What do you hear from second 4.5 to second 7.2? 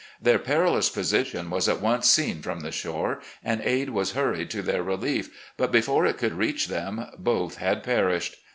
their relief, but before it could reach them